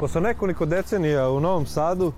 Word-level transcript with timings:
Posle 0.00 0.20
nekoliko 0.20 0.66
decenija 0.66 1.30
u 1.30 1.40
Novom 1.40 1.66
Sadu 1.66 2.12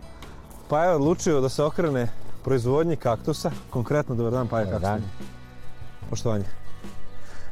pa 0.69 0.85
je 0.85 0.95
odlučio 0.95 1.41
da 1.41 1.48
se 1.48 1.62
okrene 1.62 2.09
proizvodnji 2.45 2.97
kaktusa, 2.97 3.51
konkretno 3.71 4.15
dobar 4.15 4.33
dan 4.33 4.49
Paja 4.49 4.65
Dobar 4.65 4.80
kako 4.80 4.99
ste? 4.99 5.09
Poštovanje. 6.11 6.45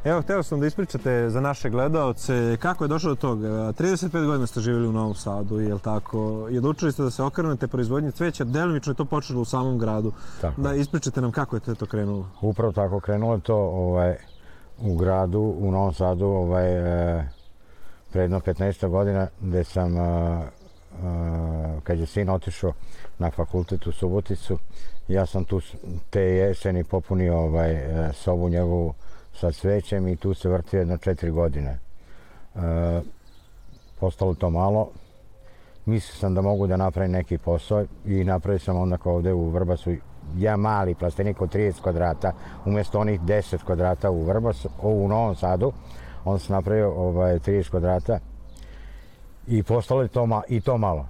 Evo, 0.03 0.21
htio 0.21 0.43
sam 0.43 0.59
da 0.59 0.67
ispričate 0.67 1.29
za 1.29 1.41
naše 1.41 1.69
gledaoce 1.69 2.57
kako 2.61 2.83
je 2.83 2.87
došlo 2.87 3.09
do 3.09 3.15
toga. 3.15 3.47
35 3.47 4.25
godina 4.25 4.47
ste 4.47 4.59
živjeli 4.59 4.87
u 4.87 4.91
Novom 4.91 5.15
Sadu, 5.15 5.59
je 5.59 5.73
li 5.73 5.79
tako? 5.79 6.47
I 6.51 6.57
odlučili 6.57 6.91
ste 6.91 7.03
da 7.03 7.11
se 7.11 7.23
okrenete 7.23 7.67
proizvodnji 7.67 8.11
cveća, 8.11 8.43
delimično 8.43 8.91
je 8.91 8.95
to 8.95 9.05
počelo 9.05 9.41
u 9.41 9.45
samom 9.45 9.77
gradu. 9.79 10.11
Tako 10.41 10.61
Da 10.61 10.73
ispričate 10.73 11.21
nam 11.21 11.31
kako 11.31 11.55
je 11.55 11.59
to, 11.59 11.75
to 11.75 11.85
krenulo. 11.85 12.27
Upravo 12.41 12.71
tako 12.71 12.99
krenulo 12.99 13.33
je 13.33 13.41
to 13.41 13.55
ovaj, 13.55 14.15
u 14.81 14.95
gradu, 14.95 15.55
u 15.59 15.71
Novom 15.71 15.93
Sadu, 15.93 16.25
ovaj, 16.25 16.73
e, 17.19 17.29
pre 18.15 18.21
jedno 18.21 18.39
15 18.39 18.87
godina, 18.87 19.27
gde 19.41 19.63
sam, 19.63 19.97
e, 19.97 20.01
e, 20.01 20.45
kad 21.83 21.99
je 21.99 22.05
sin 22.05 22.29
otišao 22.29 22.73
na 23.19 23.31
fakultet 23.31 23.87
u 23.87 23.91
Suboticu, 23.91 24.57
ja 25.07 25.25
sam 25.25 25.43
tu 25.45 25.61
te 26.09 26.21
jeseni 26.21 26.83
popunio 26.83 27.37
ovaj, 27.37 27.71
e, 27.71 28.13
sobu 28.13 28.49
njegovu 28.49 28.93
sa 29.33 29.51
cvećem 29.51 30.07
i 30.07 30.15
tu 30.15 30.33
se 30.33 30.49
vrtio 30.49 30.79
jedno 30.79 30.97
četiri 30.97 31.31
godine. 31.31 31.79
E, 32.55 32.59
postalo 33.99 34.33
to 34.33 34.49
malo, 34.49 34.89
mislio 35.85 36.15
sam 36.15 36.35
da 36.35 36.41
mogu 36.41 36.67
da 36.67 36.77
napravim 36.77 37.11
neki 37.11 37.37
posao 37.37 37.85
i 38.05 38.23
napravio 38.23 38.59
sam 38.59 38.77
onda 38.77 38.97
kao 38.97 39.15
ovde 39.15 39.33
u 39.33 39.49
Vrbasu 39.49 39.91
ja 40.37 40.57
mali 40.57 40.95
plastenik 40.95 41.41
od 41.41 41.53
30 41.53 41.81
kvadrata 41.81 42.31
umjesto 42.65 42.99
onih 42.99 43.21
10 43.21 43.63
kvadrata 43.63 44.11
u 44.11 44.23
Vrbasu, 44.23 44.69
u 44.81 45.07
Novom 45.07 45.35
Sadu 45.35 45.73
onda 46.25 46.39
sam 46.39 46.55
napravio 46.55 46.91
ovaj, 46.91 47.39
30 47.39 47.69
kvadrata 47.69 48.19
i 49.47 49.63
postalo 49.63 50.01
je 50.01 50.07
to, 50.07 50.25
ma, 50.25 50.41
i 50.47 50.61
to 50.61 50.77
malo 50.77 51.07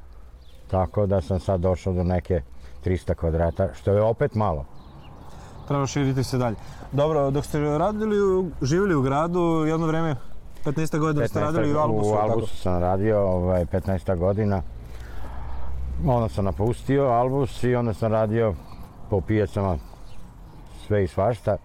tako 0.68 1.06
da 1.06 1.22
sam 1.22 1.40
sad 1.40 1.62
došao 1.62 1.94
do 1.94 2.04
neke 2.04 2.42
300 2.86 3.16
kvadrata 3.16 3.74
što 3.74 3.92
je 3.92 4.02
opet 4.02 4.36
malo 4.36 4.66
Treba 5.68 5.88
širiti 5.88 6.24
se 6.24 6.38
dalje. 6.38 6.56
Dobro, 6.92 7.32
dok 7.32 7.46
ste 7.46 7.60
radili, 7.60 8.50
živjeli 8.62 8.96
u 8.96 9.02
gradu, 9.02 9.66
jedno 9.68 9.88
vreme, 9.88 10.16
15 10.66 11.00
godina 11.00 11.28
ste 11.28 11.40
radili 11.40 11.76
u 11.76 11.78
Albusu, 11.78 12.10
u 12.10 12.10
jel 12.10 12.18
tako? 12.18 12.32
Albusu 12.32 12.58
sam 12.58 12.80
radio 12.80 13.22
ovaj, 13.22 13.66
15 13.66 14.18
godina 14.18 14.62
onda 16.06 16.30
sam 16.30 16.46
napustio 16.46 17.04
Albus 17.04 17.64
i 17.64 17.76
onda 17.76 17.94
sam 17.94 18.12
radio 18.12 18.54
po 19.10 19.22
pijacama 19.22 19.78
sve 20.88 21.04
i 21.04 21.08
svašta 21.08 21.58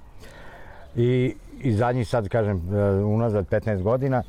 i, 0.96 1.34
i 1.60 1.72
zadnji 1.72 2.04
sad 2.04 2.28
kažem 2.28 2.56
e, 2.56 3.04
unazad 3.04 3.48
15 3.48 3.82
godina 3.82 4.22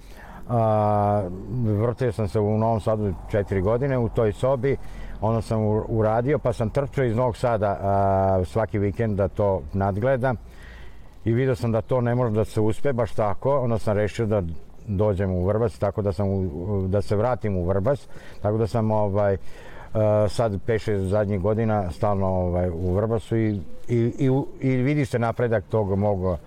a, 0.50 1.24
vrtio 1.64 2.12
sam 2.12 2.28
se 2.28 2.40
u 2.40 2.58
Novom 2.58 2.80
Sadu 2.82 3.14
4 3.32 3.62
godine 3.62 3.98
u 3.98 4.10
toj 4.10 4.32
sobi. 4.34 4.78
Onda 5.22 5.42
sam 5.42 5.60
uradio 5.88 6.40
pa 6.40 6.54
sam 6.54 6.70
trčao 6.70 7.06
iz 7.06 7.16
Novog 7.16 7.38
Sada 7.38 7.78
a, 7.82 8.42
svaki 8.46 8.80
vikend 8.80 9.18
da 9.18 9.28
to 9.28 9.62
nadgledam. 9.74 10.36
I 11.26 11.34
vidio 11.34 11.56
sam 11.56 11.72
da 11.72 11.82
to 11.82 12.02
ne 12.02 12.16
može 12.16 12.36
da 12.36 12.46
se 12.46 12.62
uspe 12.62 12.94
baš 12.94 13.12
tako, 13.12 13.60
onda 13.60 13.78
sam 13.78 13.98
rešio 13.98 14.26
da 14.26 14.42
dođem 14.88 15.32
u 15.32 15.46
Vrbas, 15.46 15.80
tako 15.80 16.02
da 16.02 16.14
sam 16.14 16.28
u, 16.30 16.88
da 16.88 17.02
se 17.02 17.16
vratim 17.16 17.58
u 17.58 17.66
Vrbas, 17.66 18.08
tako 18.42 18.58
da 18.58 18.68
sam 18.68 18.92
ovaj 18.92 19.38
Uh, 19.94 20.32
sad 20.32 20.52
5-6 20.68 20.98
zadnjih 20.98 21.40
godina 21.40 21.92
stalno 21.92 22.28
ovaj, 22.28 22.70
u 22.70 22.94
Vrbasu 22.94 23.38
i, 23.38 23.62
i, 23.88 23.98
i, 23.98 24.30
i 24.60 24.76
vidi 24.76 25.06
se 25.06 25.20
napredak 25.20 25.64
tog 25.70 25.98
mog 25.98 26.40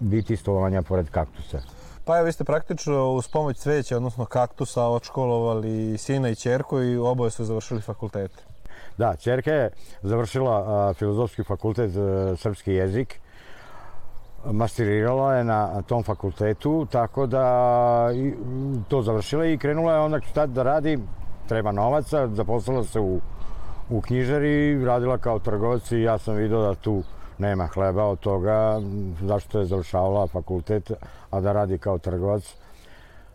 biti 0.00 0.36
stolovanja 0.36 0.82
pored 0.82 1.10
kaktusa. 1.10 1.60
Pa 2.04 2.16
evo, 2.16 2.26
vi 2.26 2.32
ste 2.32 2.44
praktično 2.44 3.10
uz 3.10 3.28
pomoć 3.28 3.56
cveća, 3.56 3.96
odnosno 3.96 4.24
kaktusa, 4.24 4.82
odškolovali 4.84 5.98
sina 5.98 6.28
i 6.28 6.34
čerku 6.34 6.82
i 6.82 6.96
oboje 6.96 7.30
su 7.30 7.44
završili 7.44 7.80
fakultete. 7.80 8.42
Da, 8.98 9.16
čerka 9.16 9.50
je 9.50 9.70
završila 10.02 10.64
a, 10.66 10.94
filozofski 10.94 11.44
fakultet 11.44 11.96
a, 11.96 12.36
srpski 12.36 12.72
jezik, 12.72 13.20
masterirala 14.44 15.34
je 15.34 15.44
na 15.44 15.82
tom 15.82 16.02
fakultetu, 16.02 16.86
tako 16.90 17.26
da 17.26 18.10
i, 18.14 18.34
to 18.88 19.02
završila 19.02 19.46
i 19.46 19.58
krenula 19.58 19.92
je 19.92 20.00
onda 20.00 20.20
šta 20.20 20.46
da 20.46 20.62
radi, 20.62 20.98
treba 21.48 21.72
novaca, 21.72 22.28
zaposlila 22.28 22.84
se 22.84 23.00
u, 23.00 23.20
u 23.90 24.00
knjižari, 24.00 24.84
radila 24.84 25.18
kao 25.18 25.38
trgovac 25.38 25.92
i 25.92 26.02
ja 26.02 26.18
sam 26.18 26.34
vidio 26.34 26.60
da 26.60 26.74
tu 26.74 27.02
nema 27.38 27.66
hleba 27.66 28.04
od 28.04 28.20
toga, 28.20 28.80
zašto 29.22 29.58
je 29.58 29.66
završavala 29.66 30.26
fakultet, 30.26 30.90
a 31.30 31.40
da 31.40 31.52
radi 31.52 31.78
kao 31.78 31.98
trgovac. 31.98 32.54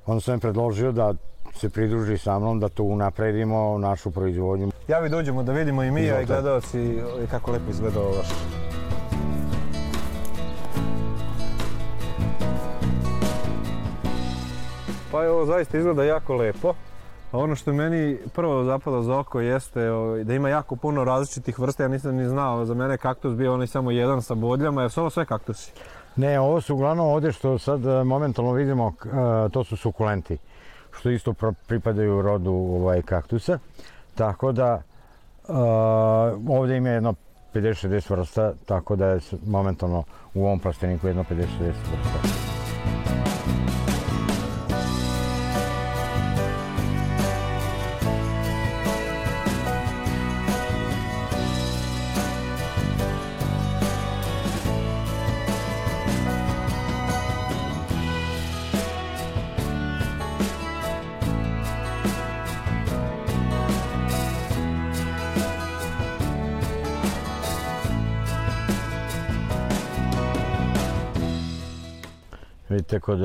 Onda 0.06 0.22
sam 0.22 0.40
predložio 0.40 0.92
da 0.92 1.14
se 1.56 1.70
pridruži 1.70 2.18
sa 2.18 2.40
mnom, 2.40 2.60
da 2.60 2.70
tu 2.70 2.84
unapredimo 2.84 3.78
našu 3.78 4.12
proizvodnju. 4.12 4.72
Ja 4.88 5.00
vi 5.00 5.10
dođemo 5.10 5.44
da 5.44 5.52
vidimo 5.52 5.84
i 5.84 5.92
mi, 5.92 6.00
a 6.00 6.04
i 6.04 6.06
Izvolite. 6.06 6.34
gledalci 6.34 6.80
i 7.24 7.28
kako 7.32 7.52
lepo 7.52 7.70
izgleda 7.70 8.00
ovo 8.00 8.10
vaše. 8.10 8.34
Pa 15.12 15.24
je 15.24 15.30
ovo 15.30 15.46
zaista 15.46 15.78
izgleda 15.78 16.04
jako 16.04 16.36
lepo. 16.36 16.74
Ono 17.32 17.56
što 17.56 17.74
meni 17.74 18.18
prvo 18.34 18.64
zapada 18.64 19.02
za 19.02 19.20
oko 19.20 19.40
jeste 19.40 19.80
da 20.24 20.34
ima 20.34 20.50
jako 20.50 20.76
puno 20.76 21.04
različitih 21.04 21.60
vrsta. 21.60 21.84
Ja 21.84 21.90
nisam 21.90 22.16
ni 22.16 22.28
znao, 22.28 22.66
za 22.66 22.74
mene 22.74 22.98
kaktus 22.98 23.36
bio 23.36 23.54
onaj 23.54 23.68
samo 23.68 23.92
jedan 23.92 24.22
sa 24.22 24.36
bodljama, 24.36 24.82
jer 24.82 24.92
su 24.92 25.02
ovo 25.02 25.10
sve 25.10 25.26
kaktusi. 25.26 25.72
Ne, 26.16 26.40
ovo 26.40 26.62
su 26.62 26.76
uglavnom 26.76 27.08
ovde 27.08 27.32
što 27.32 27.58
sad 27.58 27.86
e, 27.86 28.04
momentalno 28.04 28.52
vidimo, 28.52 28.94
e, 29.06 29.50
to 29.50 29.64
su 29.64 29.78
sukulenti, 29.78 30.38
što 30.92 31.10
isto 31.10 31.34
pripadaju 31.68 32.22
rodu 32.22 32.52
ovaj, 32.52 33.02
kaktusa. 33.02 33.60
Tako 34.16 34.52
da 34.52 34.82
e, 35.48 35.52
ovde 36.48 36.78
ima 36.78 36.90
jedno 36.90 37.14
50-60 37.54 38.12
vrsta, 38.12 38.54
tako 38.66 38.96
da 38.96 39.08
je 39.08 39.20
momentalno 39.46 40.04
u 40.34 40.46
ovom 40.46 40.60
plasteniku 40.60 41.08
jedno 41.08 41.24
50-60 41.24 41.46
vrsta. 41.62 42.39
Vidite, 72.90 73.06
kod 73.06 73.22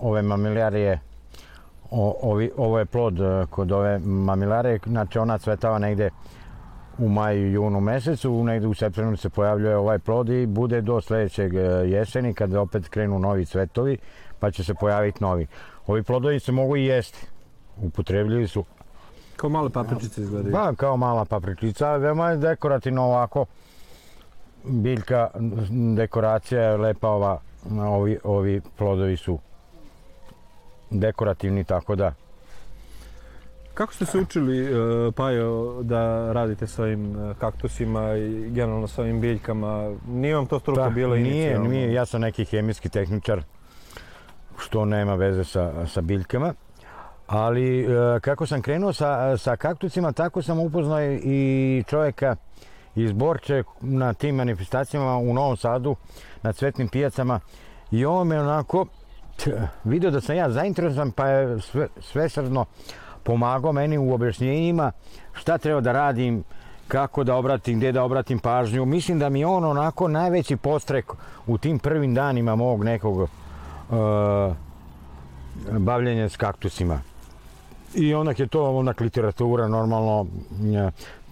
ove 0.00 0.22
mamiljarije, 0.22 1.00
o, 1.90 2.18
ovi, 2.22 2.50
ovo 2.56 2.78
je 2.78 2.84
plod 2.84 3.20
e, 3.20 3.46
kod 3.50 3.72
ove 3.72 3.98
mamilare, 3.98 4.78
znači 4.86 5.18
ona 5.18 5.38
cvetava 5.38 5.78
negde 5.78 6.10
u 6.98 7.08
maju, 7.08 7.52
junu 7.52 7.80
mesecu, 7.80 8.44
negde 8.44 8.66
u 8.66 8.74
septembru 8.74 9.16
se 9.16 9.28
pojavljuje 9.28 9.76
ovaj 9.76 9.98
plod 9.98 10.28
i 10.28 10.46
bude 10.46 10.80
do 10.80 11.00
sledećeg 11.00 11.54
e, 11.54 11.60
jeseni 11.88 12.34
kada 12.34 12.60
opet 12.60 12.88
krenu 12.88 13.18
novi 13.18 13.46
cvetovi, 13.46 13.98
pa 14.40 14.50
će 14.50 14.64
se 14.64 14.74
pojaviti 14.74 15.24
novi. 15.24 15.46
Ovi 15.86 16.02
plodovi 16.02 16.40
se 16.40 16.52
mogu 16.52 16.76
i 16.76 16.84
jesti, 16.84 17.26
upotrebljivi 17.76 18.48
su 18.48 18.64
Kao 19.36 19.50
male 19.50 19.70
papričice 19.70 20.22
izgledaju. 20.22 20.52
Pa, 20.52 20.74
kao 20.74 20.96
mala 20.96 21.24
papričica, 21.24 21.96
veoma 21.96 22.30
je 22.30 22.36
dekorativno 22.36 23.02
ovako. 23.02 23.46
Biljka, 24.64 25.30
dekoracija 25.96 26.62
je 26.62 26.76
lepa 26.76 27.08
ova, 27.08 27.40
ovi, 27.70 28.18
ovi 28.24 28.60
plodovi 28.76 29.16
su 29.16 29.38
dekorativni, 30.90 31.64
tako 31.64 31.96
da. 31.96 32.14
Kako 33.74 33.94
ste 33.94 34.06
se 34.06 34.18
učili, 34.18 34.74
uh, 34.74 35.14
Pajo, 35.14 35.82
da 35.82 36.32
radite 36.32 36.66
sa 36.66 36.82
ovim 36.82 37.10
uh, 37.10 37.36
kaktusima 37.36 38.14
i 38.14 38.50
generalno 38.50 38.86
sa 38.86 39.02
ovim 39.02 39.20
biljkama? 39.20 39.94
Nije 40.08 40.34
vam 40.34 40.46
to 40.46 40.58
struka 40.58 40.90
bila 40.90 41.14
Pa, 41.14 41.20
nije, 41.20 41.34
inicijalno? 41.34 41.68
nije, 41.70 41.92
ja 41.92 42.06
sam 42.06 42.20
neki 42.20 42.44
hemijski 42.44 42.88
tehničar, 42.88 43.42
što 44.58 44.84
nema 44.84 45.14
veze 45.14 45.44
sa, 45.44 45.86
sa 45.86 46.00
biljkama. 46.00 46.54
Ali 47.26 47.80
e, 47.80 48.20
kako 48.20 48.46
sam 48.46 48.62
krenuo 48.62 48.92
sa, 48.92 49.36
sa 49.36 49.56
kaktusima, 49.56 50.12
tako 50.12 50.42
sam 50.42 50.60
upoznao 50.60 51.02
i 51.02 51.84
čovjeka 51.86 52.36
iz 52.96 53.12
Borče 53.12 53.62
na 53.80 54.14
tim 54.14 54.34
manifestacijama 54.34 55.16
u 55.16 55.34
Novom 55.34 55.56
Sadu, 55.56 55.96
na 56.42 56.52
cvetnim 56.52 56.88
pijacama. 56.88 57.40
I 57.90 58.04
on 58.04 58.26
me 58.26 58.40
onako 58.40 58.86
vidio 59.84 60.10
da 60.10 60.20
sam 60.20 60.36
ja 60.36 60.50
zainteresovan, 60.50 61.10
pa 61.10 61.26
je 61.26 61.60
sve, 61.60 61.88
svesrdno 62.00 62.64
pomagao 63.22 63.72
meni 63.72 63.98
u 63.98 64.14
objašnjenjima 64.14 64.92
šta 65.32 65.58
treba 65.58 65.80
da 65.80 65.92
radim, 65.92 66.44
kako 66.88 67.24
da 67.24 67.34
obratim, 67.34 67.76
gdje 67.76 67.92
da 67.92 68.02
obratim 68.02 68.38
pažnju. 68.38 68.84
Mislim 68.84 69.18
da 69.18 69.28
mi 69.28 69.44
on 69.44 69.64
onako 69.64 70.08
najveći 70.08 70.56
postrek 70.56 71.12
u 71.46 71.58
tim 71.58 71.78
prvim 71.78 72.14
danima 72.14 72.56
mog 72.56 72.84
nekog 72.84 73.16
uh, 73.16 73.28
bavljenja 75.78 76.28
s 76.28 76.36
kaktusima. 76.36 77.00
I 77.94 78.14
onak 78.14 78.38
je 78.38 78.46
to 78.46 78.76
onak 78.76 79.00
literatura 79.00 79.68
normalno, 79.68 80.26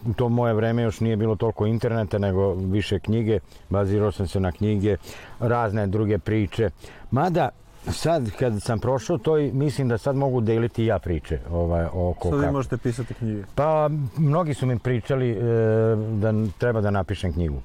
u 0.06 0.12
to 0.12 0.28
moje 0.28 0.54
vreme 0.54 0.82
još 0.82 1.00
nije 1.00 1.16
bilo 1.16 1.36
toliko 1.36 1.66
interneta, 1.66 2.18
nego 2.18 2.54
više 2.54 2.98
knjige, 2.98 3.38
bazirao 3.70 4.12
sam 4.12 4.28
se 4.28 4.40
na 4.40 4.52
knjige, 4.52 4.96
razne 5.40 5.86
druge 5.86 6.18
priče. 6.18 6.70
Mada, 7.10 7.48
sad 7.92 8.30
kad 8.38 8.62
sam 8.62 8.78
prošao 8.78 9.18
to 9.18 9.38
i 9.38 9.52
mislim 9.52 9.88
da 9.88 9.98
sad 9.98 10.16
mogu 10.16 10.40
deliti 10.40 10.84
ja 10.84 10.98
priče 10.98 11.38
ovaj, 11.50 11.86
oko 11.92 12.30
Sad 12.30 12.40
vi 12.40 12.50
možete 12.50 12.76
pisati 12.76 13.14
knjige. 13.14 13.42
Pa, 13.54 13.90
mnogi 14.16 14.54
su 14.54 14.66
mi 14.66 14.78
pričali 14.78 15.30
e, 15.30 15.36
da 15.96 16.32
treba 16.58 16.80
da 16.80 16.90
napišem 16.90 17.32
knjigu. 17.32 17.60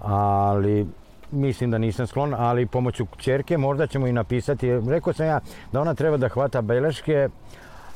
Ali, 0.00 0.86
mislim 1.30 1.70
da 1.70 1.78
nisam 1.78 2.06
sklon, 2.06 2.34
ali 2.38 2.66
pomoću 2.66 3.06
čerke 3.16 3.58
možda 3.58 3.86
ćemo 3.86 4.06
i 4.06 4.12
napisati. 4.12 4.70
Rekao 4.88 5.12
sam 5.12 5.26
ja 5.26 5.40
da 5.72 5.80
ona 5.80 5.94
treba 5.94 6.16
da 6.16 6.28
hvata 6.28 6.62
beleške 6.62 7.28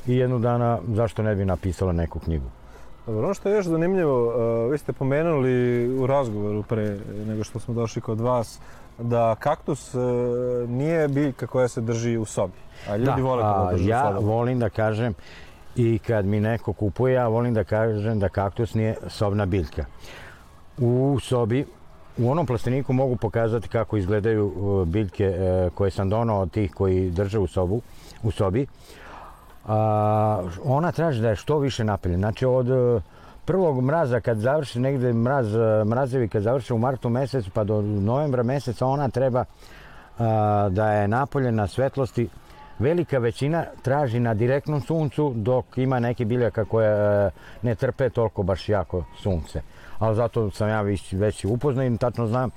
i 0.07 0.17
jednu 0.17 0.39
dana 0.39 0.79
zašto 0.89 1.23
ne 1.23 1.35
bi 1.35 1.45
napisala 1.45 1.93
neku 1.93 2.19
knjigu. 2.19 2.47
Dobro, 3.09 3.25
ono 3.25 3.35
što 3.35 3.49
je 3.49 3.55
još 3.55 3.67
zanimljivo, 3.67 4.27
uh, 4.27 4.73
vi 4.73 4.79
ste 4.79 4.93
pomenuli 4.93 5.89
u 5.99 6.07
razgovoru 6.07 6.63
pre 6.63 6.99
nego 7.27 7.45
što 7.45 7.59
smo 7.59 7.75
došli 7.75 8.03
kod 8.03 8.21
vas, 8.21 8.61
da 8.99 9.35
kaktus 9.35 9.95
uh, 9.95 10.03
nije 10.69 11.09
biljka 11.09 11.47
koja 11.47 11.69
se 11.69 11.81
drži 11.81 12.17
u 12.17 12.25
sobi. 12.25 12.59
A 12.89 12.97
ljudi 12.97 13.23
vole 13.23 13.43
a, 13.45 13.55
kada 13.55 13.73
drži 13.73 13.89
ja 13.89 14.11
u 14.11 14.15
sobi. 14.15 14.27
volim 14.27 14.59
da 14.59 14.69
kažem 14.69 15.15
i 15.77 15.99
kad 15.99 16.25
mi 16.25 16.41
neko 16.41 16.73
kupuje, 16.73 17.15
ja 17.15 17.29
volim 17.29 17.55
da 17.55 17.65
kažem 17.65 18.19
da 18.19 18.29
kaktus 18.29 18.75
nije 18.75 18.97
sobna 19.09 19.47
biljka. 19.47 19.85
U 20.79 21.19
sobi, 21.21 21.67
u 22.19 22.31
onom 22.31 22.47
plasteniku 22.47 22.93
mogu 22.93 23.17
pokazati 23.17 23.69
kako 23.69 23.97
izgledaju 23.97 24.47
uh, 24.47 24.89
biljke 24.89 25.35
koje 25.75 25.91
sam 25.91 26.11
donao 26.11 26.41
od 26.41 26.51
tih 26.51 26.75
koji 26.75 27.11
drže 27.11 27.39
u 27.39 27.47
sobu, 27.47 27.81
u 28.23 28.31
sobi. 28.31 28.67
A, 29.67 30.43
ona 30.65 30.93
traži 30.93 31.23
da 31.23 31.29
je 31.29 31.37
što 31.37 31.59
više 31.59 31.85
napeljena. 31.85 32.21
Znači 32.21 32.47
od 32.47 32.71
uh, 32.71 33.03
prvog 33.45 33.81
mraza 33.81 34.21
kad 34.21 34.39
završi 34.39 34.81
negde 34.81 35.13
mraz, 35.13 35.55
uh, 35.55 35.63
mrazevi 35.87 36.29
kad 36.29 36.43
završe 36.43 36.75
u 36.75 36.79
martu 36.79 37.09
mesecu 37.09 37.51
pa 37.51 37.65
do 37.65 37.83
novembra 37.83 38.43
meseca 38.43 38.87
ona 38.87 39.09
treba 39.09 39.45
a, 40.19 40.69
da 40.71 40.93
je 40.93 41.09
napoljena 41.09 41.67
svetlosti 41.67 42.29
velika 42.79 43.19
većina 43.19 43.65
traži 43.83 44.21
na 44.21 44.35
direktnom 44.35 44.81
suncu 44.81 45.33
dok 45.37 45.79
ima 45.79 46.01
neki 46.01 46.25
biljaka 46.25 46.65
koje 46.65 47.27
e, 47.27 47.31
ne 47.63 47.75
trpe 47.75 48.11
toliko 48.11 48.43
baš 48.43 48.69
jako 48.69 49.05
sunce. 49.23 49.63
Ali 49.99 50.17
zato 50.17 50.51
sam 50.51 50.69
ja 50.69 50.83
već, 50.83 51.13
već 51.13 51.45
upoznao 51.45 51.85
i 51.85 51.99
tačno 51.99 52.27
znam 52.27 52.51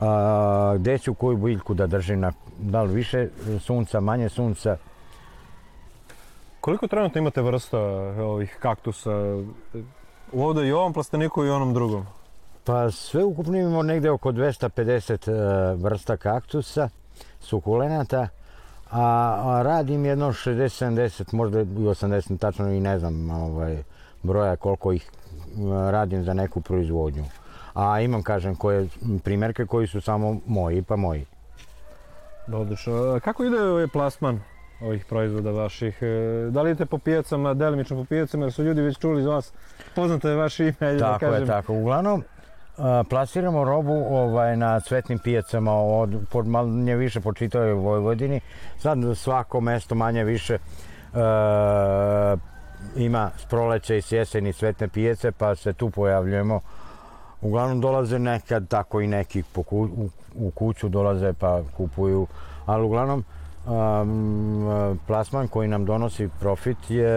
a, 0.00 0.74
gde 0.78 0.98
ću 0.98 1.14
koju 1.14 1.36
biljku 1.36 1.74
da 1.74 1.86
držim 1.86 2.20
na 2.20 2.32
da 2.58 2.82
li 2.82 2.94
više 2.94 3.28
sunca, 3.60 4.00
manje 4.00 4.28
sunca. 4.28 4.76
Koliko 6.64 6.86
trenutno 6.86 7.18
imate 7.18 7.42
vrsta 7.42 7.78
ovih 7.78 8.56
kaktusa? 8.60 9.10
Ovdje 10.32 10.68
i 10.68 10.72
u 10.72 10.76
ovom 10.76 10.92
plasteniku 10.92 11.44
i 11.44 11.50
u 11.50 11.54
onom 11.54 11.74
drugom. 11.74 12.06
Pa 12.64 12.90
sve 12.90 13.24
ukupno 13.24 13.58
imamo 13.58 13.82
negde 13.82 14.10
oko 14.10 14.32
250 14.32 15.30
e, 15.30 15.74
vrsta 15.74 16.16
kaktusa, 16.16 16.88
sukulenata, 17.40 18.28
a, 18.90 19.60
radim 19.64 20.04
jedno 20.04 20.28
60-70, 20.28 21.34
možda 21.34 21.60
i 21.60 21.64
80, 21.64 22.38
tačno 22.38 22.72
i 22.72 22.80
ne 22.80 22.98
znam 22.98 23.30
ovaj, 23.30 23.82
broja 24.22 24.56
koliko 24.56 24.92
ih 24.92 25.10
e, 25.10 25.90
radim 25.90 26.24
za 26.24 26.34
neku 26.34 26.60
proizvodnju. 26.60 27.24
A 27.74 28.00
imam, 28.00 28.22
kažem, 28.22 28.56
koje, 28.56 28.88
primjerke 29.24 29.66
koji 29.66 29.86
su 29.86 30.00
samo 30.00 30.40
moji, 30.46 30.82
pa 30.82 30.96
moji. 30.96 31.26
Odlično. 32.52 33.20
Kako 33.24 33.44
ide 33.44 33.62
ovaj 33.62 33.88
plasman 33.88 34.40
ovih 34.84 35.04
proizvoda 35.04 35.50
vaših? 35.50 35.98
E, 36.02 36.06
Da 36.50 36.62
li 36.62 36.70
idete 36.70 36.86
po 36.86 36.98
pijacama, 36.98 37.54
delimično 37.54 37.96
po 37.96 38.04
pijacama, 38.04 38.44
jer 38.44 38.52
su 38.52 38.62
ljudi 38.64 38.80
već 38.80 38.98
čuli 38.98 39.20
iz 39.20 39.26
vas, 39.26 39.52
poznato 39.94 40.28
je 40.28 40.36
vaše 40.36 40.64
ime, 40.64 40.76
ajde 40.80 40.98
da 40.98 41.12
Tako 41.12 41.18
kažem. 41.26 41.42
je, 41.42 41.46
tako. 41.46 41.72
Uglavnom, 41.74 42.24
plasiramo 43.10 43.64
robu 43.64 43.92
ovaj, 44.10 44.56
na 44.56 44.80
cvetnim 44.80 45.18
pijacama 45.18 45.72
od, 45.74 46.16
pod 46.30 46.46
manje 46.46 46.96
više 46.96 47.20
po 47.20 47.32
čitavoj 47.32 47.72
Vojvodini. 47.72 48.40
Sad 48.78 48.98
svako 49.14 49.60
mesto 49.60 49.94
manje 49.94 50.24
više 50.24 50.54
e, 50.54 50.58
ima 52.96 53.30
s 53.38 53.44
proleća 53.44 53.94
i 53.94 54.02
s 54.02 54.12
jeseni 54.12 54.52
cvetne 54.52 54.88
pijace, 54.88 55.32
pa 55.32 55.54
se 55.54 55.72
tu 55.72 55.90
pojavljujemo. 55.90 56.60
Uglavnom 57.40 57.80
dolaze 57.80 58.18
nekad 58.18 58.68
tako 58.68 59.00
i 59.00 59.06
neki 59.06 59.42
po 59.52 59.62
ku, 59.62 59.78
u, 59.78 60.08
u 60.34 60.50
kuću 60.50 60.88
dolaze 60.88 61.32
pa 61.32 61.60
kupuju, 61.76 62.26
ali 62.66 62.84
uglavnom 62.84 63.24
um, 63.66 64.98
plasman 65.06 65.48
koji 65.48 65.68
nam 65.68 65.84
donosi 65.84 66.28
profit 66.40 66.76
je 66.88 67.14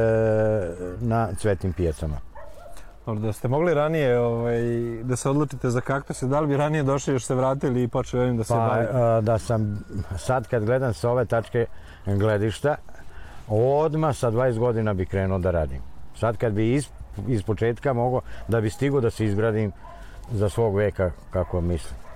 na 1.01 1.27
cvetnim 1.37 1.73
pijacama. 1.73 2.17
Dobro, 3.05 3.21
Da 3.21 3.33
ste 3.33 3.47
mogli 3.47 3.73
ranije 3.73 4.19
ovaj, 4.19 4.59
da 5.03 5.15
se 5.15 5.29
odlučite 5.29 5.69
za 5.69 5.81
kaktuse, 5.81 6.27
da 6.27 6.39
li 6.39 6.47
bi 6.47 6.57
ranije 6.57 6.83
došli 6.83 7.13
još 7.13 7.25
se 7.25 7.35
vratili 7.35 7.83
i 7.83 7.87
počeli 7.87 8.23
ovim 8.23 8.37
da 8.37 8.43
se 8.43 8.53
Pa 8.53 8.59
bavite? 8.59 8.91
a, 8.93 9.21
da 9.21 9.37
sam 9.37 9.83
sad 10.17 10.47
kad 10.47 10.65
gledam 10.65 10.93
sa 10.93 11.09
ove 11.09 11.25
tačke 11.25 11.65
gledišta, 12.05 12.75
odmah 13.47 14.15
sa 14.15 14.31
20 14.31 14.59
godina 14.59 14.93
bi 14.93 15.05
krenuo 15.05 15.39
da 15.39 15.51
radim. 15.51 15.81
Sad 16.15 16.37
kad 16.37 16.53
bi 16.53 16.73
iz, 16.73 16.87
iz 17.27 17.43
početka 17.43 17.93
mogao 17.93 18.21
da 18.47 18.61
bi 18.61 18.69
stigao 18.69 19.01
da 19.01 19.09
se 19.09 19.25
izgradim 19.25 19.71
za 20.31 20.49
svog 20.49 20.75
veka 20.75 21.11
kako 21.31 21.61
mislim. 21.61 22.06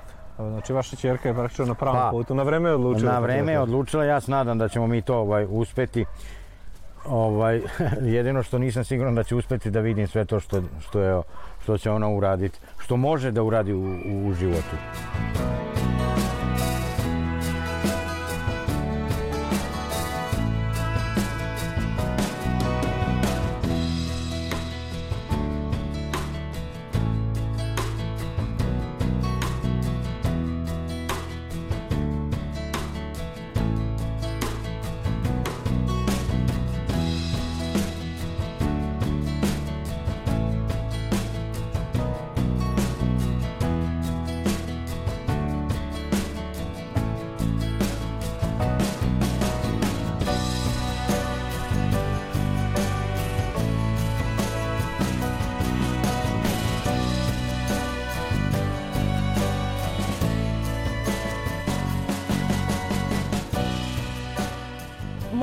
Znači 0.50 0.74
vaša 0.74 0.96
čerka 0.96 1.30
je 1.30 1.36
praktično 1.36 1.66
na 1.66 1.74
pravom 1.74 2.02
Pa, 2.02 2.10
putu, 2.12 2.36
na 2.36 2.44
vreme 2.44 2.70
je 2.70 2.76
odlučila. 2.76 3.12
Na 3.12 3.20
vreme 3.20 3.52
je 3.52 3.60
odlučila, 3.60 4.06
ja 4.06 4.22
se 4.22 4.32
nadam 4.32 4.58
da 4.58 4.70
ćemo 4.70 4.88
mi 4.88 5.02
to 5.02 5.16
ovaj, 5.16 5.48
uspeti. 5.50 6.06
Ovaj, 7.06 7.62
jedino 8.18 8.44
što 8.44 8.58
nisam 8.58 8.84
siguran 8.84 9.16
da 9.16 9.24
će 9.24 9.36
uspeti 9.36 9.72
da 9.72 9.80
vidim 9.80 10.08
sve 10.08 10.26
to 10.26 10.40
što, 10.40 10.62
što, 10.80 11.00
je, 11.00 11.22
što 11.64 11.78
će 11.78 11.92
ona 11.92 12.10
uraditi, 12.10 12.60
što 12.78 12.98
može 12.98 13.32
da 13.32 13.44
uradi 13.44 13.74
u, 13.74 13.84
u 14.28 14.34
životu. 14.34 14.76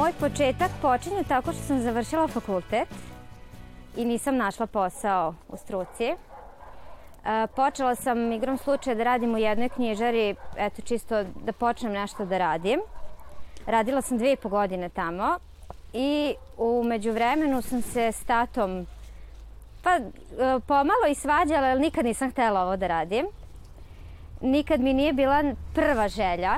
Moj 0.08 0.30
početak 0.30 0.70
počinje 0.82 1.24
tako 1.28 1.52
što 1.52 1.62
sam 1.62 1.80
završila 1.80 2.28
fakultet 2.28 2.88
i 3.96 4.04
nisam 4.04 4.36
našla 4.36 4.66
posao 4.66 5.34
u 5.48 5.56
struci. 5.56 6.04
E, 6.04 6.16
Počela 7.56 7.94
sam 7.94 8.32
igrom 8.32 8.58
slučaja 8.58 8.94
da 8.94 9.04
radim 9.04 9.34
u 9.34 9.38
jednoj 9.38 9.68
knjižari, 9.68 10.34
eto 10.56 10.82
čisto 10.82 11.24
da 11.44 11.52
počnem 11.52 11.92
nešto 11.92 12.24
da 12.24 12.38
radim. 12.38 12.80
Radila 13.66 14.02
sam 14.02 14.18
dvije 14.18 14.32
i 14.32 14.36
po 14.36 14.48
godine 14.48 14.88
tamo 14.88 15.38
i 15.92 16.34
u 16.56 16.82
međuvremenu 16.84 17.62
sam 17.62 17.82
se 17.82 18.12
s 18.12 18.24
tatom 18.24 18.86
pa 19.82 19.90
e, 19.96 20.00
pomalo 20.66 21.06
i 21.10 21.14
svađala, 21.14 21.68
ali 21.68 21.80
nikad 21.80 22.04
nisam 22.04 22.30
htela 22.30 22.62
ovo 22.62 22.76
da 22.76 22.86
radim. 22.86 23.26
Nikad 24.40 24.80
mi 24.80 24.92
nije 24.92 25.12
bila 25.12 25.42
prva 25.74 26.08
želja, 26.08 26.56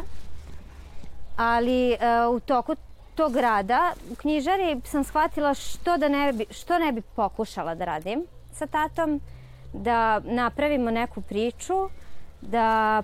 ali 1.37 1.93
e, 1.93 1.97
u 2.27 2.41
toku 2.41 2.77
tog 3.21 3.37
rada 3.37 3.81
u 4.13 4.15
knjižari 4.15 4.81
sam 4.85 5.05
shvatila 5.05 5.55
što, 5.55 5.97
da 5.97 6.09
ne 6.09 6.33
bi, 6.33 6.47
što 6.51 6.79
ne 6.79 6.93
bi 6.93 7.01
pokušala 7.03 7.75
da 7.75 7.85
radim 7.85 8.25
sa 8.53 8.67
tatom, 8.67 9.21
da 9.73 10.21
napravimo 10.21 10.91
neku 10.91 11.21
priču, 11.21 11.75
da 12.41 13.03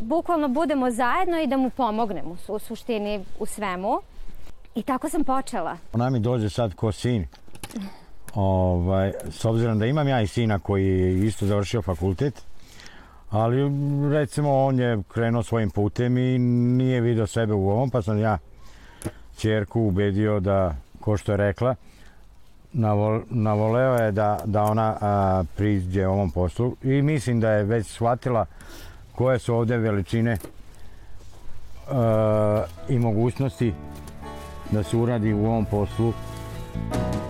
bukvalno 0.00 0.48
budemo 0.48 0.90
zajedno 0.90 1.40
i 1.40 1.46
da 1.46 1.56
mu 1.56 1.70
pomognem 1.70 2.26
u, 2.26 2.36
su- 2.36 2.54
u 2.54 2.58
suštini 2.58 3.24
u 3.38 3.46
svemu. 3.46 3.98
I 4.74 4.82
tako 4.82 5.08
sam 5.08 5.24
počela. 5.24 5.76
Ona 5.92 6.10
mi 6.10 6.20
dođe 6.20 6.50
sad 6.50 6.74
ko 6.74 6.92
sin. 6.92 7.26
Ovaj, 8.34 9.12
s 9.30 9.44
obzirom 9.44 9.78
da 9.78 9.86
imam 9.86 10.08
ja 10.08 10.20
i 10.20 10.26
sina 10.26 10.58
koji 10.58 10.86
je 10.88 11.26
isto 11.26 11.46
završio 11.46 11.82
fakultet, 11.82 12.42
ali 13.34 13.62
recimo 14.10 14.64
on 14.64 14.78
je 14.78 15.02
krenuo 15.08 15.42
svojim 15.42 15.70
putem 15.70 16.18
i 16.18 16.38
nije 16.38 17.00
vidio 17.00 17.26
sebe 17.26 17.52
u 17.52 17.70
ovom, 17.70 17.90
pa 17.90 18.02
sam 18.02 18.18
ja 18.18 18.38
čerku 19.36 19.80
ubedio 19.80 20.40
da, 20.40 20.76
ko 21.00 21.16
što 21.16 21.32
je 21.32 21.36
rekla, 21.36 21.74
navol, 22.72 23.20
navoleo 23.30 23.94
je 23.96 24.12
da, 24.12 24.40
da 24.44 24.62
ona 24.62 24.96
a, 25.00 25.44
priđe 25.56 26.06
ovom 26.06 26.30
poslu 26.30 26.76
i 26.82 27.02
mislim 27.02 27.40
da 27.40 27.50
je 27.50 27.64
već 27.64 27.86
shvatila 27.86 28.46
koje 29.14 29.38
su 29.38 29.54
ovde 29.54 29.76
veličine 29.76 30.36
a, 31.90 32.64
i 32.88 32.98
mogućnosti 32.98 33.72
da 34.70 34.82
se 34.82 34.96
uradi 34.96 35.32
u 35.32 35.46
ovom 35.46 35.64
poslu. 35.64 36.08
E, 36.08 37.23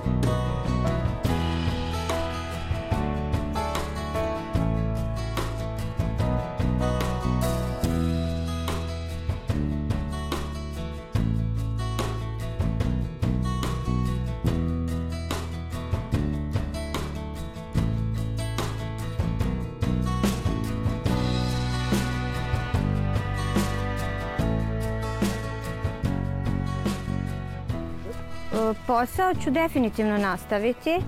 Posao 28.87 29.35
ću 29.35 29.51
definitivno 29.51 30.19
nastaviti 30.19 30.99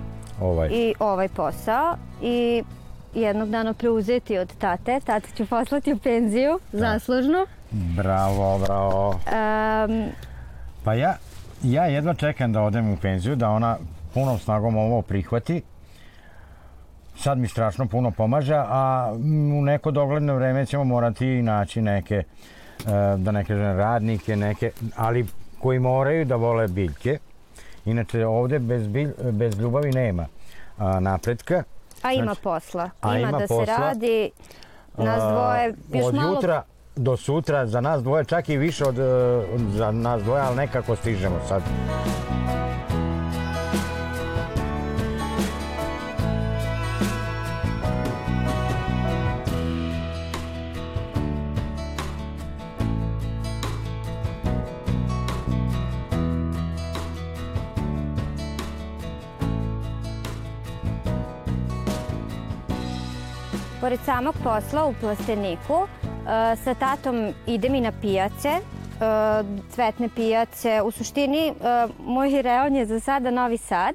Ovaj. 0.40 0.68
i 0.72 0.94
ovaj 0.98 1.28
posao 1.28 1.96
i 2.22 2.62
jednog 3.14 3.48
dana 3.50 3.74
preuzeti 3.74 4.38
od 4.38 4.56
tate. 4.58 5.00
Tate 5.00 5.28
ću 5.36 5.46
poslati 5.46 5.92
u 5.92 5.98
penziju, 5.98 6.58
zaslužnu. 6.72 7.46
Bravo, 7.70 8.58
bravo. 8.58 9.08
Um, 9.08 10.06
Pa 10.84 10.94
ja, 10.94 11.16
ja 11.62 11.84
jedva 11.86 12.14
čekam 12.14 12.52
da 12.52 12.62
odem 12.62 12.92
u 12.92 12.96
penziju, 12.96 13.36
da 13.36 13.50
ona 13.50 13.76
punom 14.14 14.38
snagom 14.38 14.76
ovo 14.76 15.02
prihvati. 15.02 15.62
Sad 17.18 17.38
mi 17.38 17.48
strašno 17.48 17.86
puno 17.86 18.10
pomaže, 18.10 18.54
a 18.56 19.12
u 19.58 19.62
neko 19.62 19.90
dogledno 19.90 20.34
vreme 20.34 20.66
ćemo 20.66 20.84
morati 20.84 21.42
naći 21.42 21.82
neke, 21.82 22.14
e, 22.14 22.24
da 23.16 23.32
ne 23.32 23.44
kažem 23.44 23.76
radnike, 23.78 24.36
neke, 24.36 24.70
ali 24.96 25.26
koji 25.58 25.78
moraju 25.78 26.24
da 26.24 26.36
vole 26.36 26.68
biljke. 26.68 27.18
Inače 27.86 28.26
ovde 28.26 28.58
bez, 28.58 28.86
bilj, 28.88 29.12
bez 29.22 29.58
ljubavi 29.58 29.90
nema 29.90 30.26
a, 30.78 31.00
napretka. 31.00 31.62
a 32.02 32.12
ima 32.12 32.24
Znači, 32.24 32.40
posla. 32.40 32.90
a 33.00 33.18
ima, 33.18 33.28
ima 33.28 33.38
da 33.38 33.46
se 33.46 33.48
posla. 33.48 33.76
radi. 33.78 34.30
Nas 34.96 35.22
dvoje 35.22 35.74
još 35.92 36.04
od 36.06 36.14
malo... 36.14 36.34
jutra 36.34 36.62
do 36.96 37.16
sutra, 37.16 37.66
za 37.66 37.80
nas 37.80 38.02
dvoje, 38.02 38.24
čak 38.24 38.48
i 38.48 38.56
više 38.56 38.84
od 38.84 38.98
e, 38.98 39.02
za 39.70 39.90
nas 39.90 40.22
dvoje, 40.22 40.42
ali 40.42 40.56
nekako 40.56 40.96
stižemo 40.96 41.36
sad. 41.48 41.62
Pored 63.86 64.00
samog 64.04 64.34
posla 64.44 64.86
u 64.86 64.94
plasteniku, 65.00 65.86
e, 65.86 66.56
sa 66.56 66.74
tatom 66.74 67.32
idem 67.46 67.74
i 67.74 67.80
na 67.80 67.92
pijace, 68.00 68.48
e, 68.48 68.60
cvetne 69.70 70.08
pijace. 70.14 70.82
U 70.82 70.90
suštini, 70.90 71.48
e, 71.48 71.52
moj 71.98 72.42
reon 72.42 72.76
je 72.76 72.86
za 72.86 73.00
sada 73.00 73.30
Novi 73.30 73.56
Sad, 73.56 73.94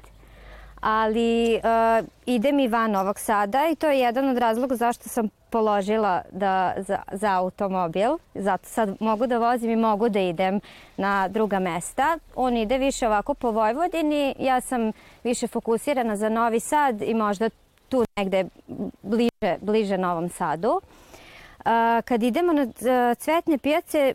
ali 0.80 1.60
idem 2.26 2.60
i 2.60 2.68
van 2.68 2.90
Novog 2.90 3.18
Sada 3.18 3.68
i 3.72 3.76
to 3.76 3.86
je 3.86 4.00
jedan 4.00 4.28
od 4.28 4.38
razloga 4.38 4.76
zašto 4.76 5.08
sam 5.08 5.28
položila 5.50 6.22
da, 6.30 6.74
za, 6.76 6.98
za 7.12 7.32
automobil. 7.32 8.10
Zato 8.34 8.68
sad 8.68 8.96
mogu 9.00 9.26
da 9.26 9.38
vozim 9.38 9.70
i 9.70 9.76
mogu 9.76 10.08
da 10.08 10.20
idem 10.20 10.60
na 10.96 11.28
druga 11.28 11.58
mesta. 11.58 12.18
On 12.34 12.56
ide 12.56 12.78
više 12.78 13.06
ovako 13.06 13.34
po 13.34 13.50
Vojvodini, 13.50 14.34
ja 14.38 14.60
sam 14.60 14.92
više 15.24 15.46
fokusirana 15.46 16.16
za 16.16 16.28
Novi 16.28 16.60
Sad 16.60 17.02
i 17.02 17.14
možda 17.14 17.50
tu 17.92 18.04
negde 18.16 18.44
bliže, 19.02 19.58
bliže 19.60 19.98
Novom 19.98 20.28
Sadu. 20.28 20.80
A, 21.64 22.00
Kad 22.04 22.22
idemo 22.22 22.52
na 22.52 22.62
e, 22.62 23.14
cvetne 23.14 23.58
pijace, 23.58 24.14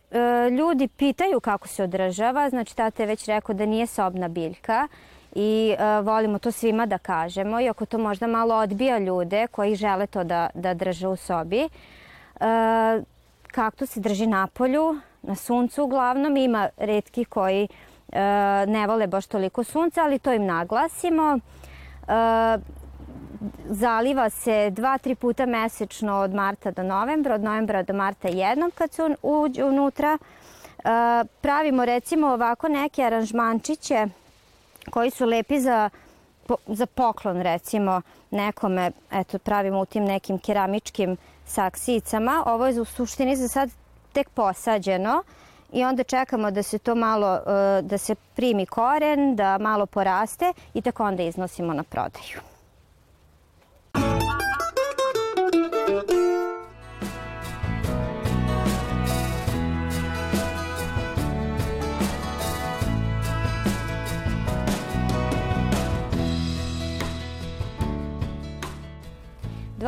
ljudi 0.50 0.88
pitaju 0.88 1.40
kako 1.40 1.68
se 1.68 1.82
održava. 1.82 2.50
Znači, 2.50 2.76
tata 2.76 3.02
je 3.02 3.06
već 3.06 3.26
rekao 3.26 3.54
da 3.54 3.66
nije 3.66 3.86
sobna 3.86 4.28
biljka 4.28 4.88
i 5.34 5.76
volimo 6.02 6.38
to 6.38 6.50
svima 6.52 6.86
da 6.86 6.98
kažemo. 6.98 7.60
Iako 7.60 7.86
to 7.86 7.98
možda 7.98 8.26
malo 8.26 8.54
odbija 8.54 8.98
ljude 8.98 9.46
koji 9.46 9.74
žele 9.74 10.06
to 10.06 10.24
da, 10.24 10.48
da 10.54 10.74
drže 10.74 11.08
u 11.08 11.16
sobi. 11.16 11.68
Kaktus 13.52 13.90
se 13.90 14.00
drži 14.00 14.26
na 14.26 14.46
polju, 14.46 15.00
na 15.22 15.34
suncu 15.34 15.84
uglavnom. 15.84 16.36
Ima 16.36 16.68
redki 16.76 17.24
koji 17.24 17.68
ne 18.66 18.86
vole 18.88 19.06
baš 19.06 19.26
toliko 19.26 19.64
sunca, 19.64 20.02
ali 20.02 20.18
to 20.18 20.32
im 20.32 20.46
naglasimo. 20.46 21.38
Zaliva 23.70 24.30
se 24.30 24.70
dva, 24.70 24.98
tri 24.98 25.14
puta 25.14 25.46
mesečno 25.46 26.20
od 26.20 26.34
marta 26.34 26.70
do 26.70 26.82
novembra, 26.82 27.34
od 27.34 27.42
novembra 27.42 27.82
do 27.82 27.92
marta 27.92 28.28
jednom 28.28 28.70
kad 28.74 28.92
se 28.92 29.02
uđe 29.22 29.64
unutra. 29.64 30.18
E, 30.18 31.24
pravimo 31.40 31.84
recimo 31.84 32.26
ovako 32.26 32.68
neke 32.68 33.02
aranžmančiće 33.02 34.06
koji 34.90 35.10
su 35.10 35.26
lepi 35.26 35.60
za, 35.60 35.90
za 36.66 36.86
poklon 36.86 37.42
recimo 37.42 38.02
nekome, 38.30 38.90
eto 39.12 39.38
pravimo 39.38 39.80
u 39.80 39.86
tim 39.86 40.04
nekim 40.04 40.38
keramičkim 40.38 41.16
saksijicama. 41.46 42.42
Ovo 42.46 42.66
je 42.66 42.80
u 42.80 42.84
suštini 42.84 43.36
za 43.36 43.48
sad 43.48 43.70
tek 44.12 44.28
posađeno 44.28 45.22
i 45.72 45.84
onda 45.84 46.02
čekamo 46.02 46.50
da 46.50 46.62
se 46.62 46.78
to 46.78 46.94
malo, 46.94 47.34
e, 47.36 47.82
da 47.82 47.98
se 47.98 48.14
primi 48.14 48.66
koren, 48.66 49.36
da 49.36 49.58
malo 49.58 49.86
poraste 49.86 50.52
i 50.74 50.82
tako 50.82 51.04
onda 51.04 51.22
iznosimo 51.22 51.72
na 51.72 51.82
prodaju. 51.82 52.47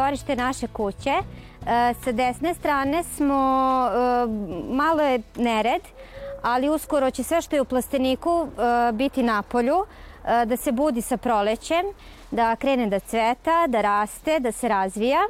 Dvorište 0.00 0.36
naše 0.36 0.66
kuće. 0.66 1.10
E, 1.10 1.94
Sa 2.04 2.12
desne 2.12 2.54
strane 2.54 3.04
smo, 3.04 3.40
e, 3.88 4.26
malo 4.72 5.02
je 5.02 5.22
nered, 5.36 5.82
ali 6.42 6.68
uskoro 6.68 7.10
će 7.10 7.22
sve 7.22 7.42
što 7.42 7.56
je 7.56 7.62
u 7.62 7.64
plasteniku 7.64 8.46
e, 8.48 8.92
biti 8.92 9.22
na 9.22 9.42
polju, 9.42 9.84
da 10.46 10.56
se 10.56 10.72
budi 10.72 11.00
sa 11.02 11.16
prolećem, 11.16 11.86
da 12.30 12.56
krene 12.56 12.86
da 12.86 13.00
cveta, 13.00 13.66
da 13.66 13.80
raste, 13.80 14.40
da 14.40 14.52
se 14.52 14.68
razvija. 14.68 15.20